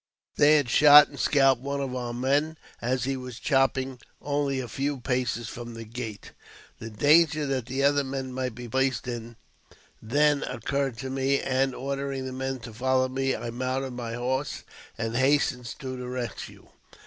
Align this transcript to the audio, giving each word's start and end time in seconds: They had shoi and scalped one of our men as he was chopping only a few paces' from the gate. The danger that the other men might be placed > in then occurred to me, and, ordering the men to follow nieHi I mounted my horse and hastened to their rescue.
They 0.35 0.55
had 0.55 0.65
shoi 0.65 1.09
and 1.09 1.19
scalped 1.19 1.61
one 1.61 1.79
of 1.79 1.95
our 1.95 2.11
men 2.11 2.57
as 2.81 3.03
he 3.03 3.15
was 3.15 3.37
chopping 3.37 3.99
only 4.19 4.59
a 4.59 4.67
few 4.67 4.99
paces' 4.99 5.47
from 5.47 5.75
the 5.75 5.83
gate. 5.83 6.31
The 6.79 6.89
danger 6.89 7.45
that 7.45 7.67
the 7.67 7.83
other 7.83 8.03
men 8.03 8.33
might 8.33 8.55
be 8.55 8.67
placed 8.67 9.07
> 9.07 9.07
in 9.07 9.35
then 10.01 10.41
occurred 10.41 10.97
to 11.01 11.11
me, 11.11 11.39
and, 11.39 11.75
ordering 11.75 12.25
the 12.25 12.33
men 12.33 12.57
to 12.61 12.73
follow 12.73 13.07
nieHi 13.09 13.39
I 13.39 13.49
mounted 13.51 13.91
my 13.91 14.13
horse 14.15 14.63
and 14.97 15.15
hastened 15.15 15.67
to 15.77 15.89
their 15.95 16.07
rescue. 16.09 16.69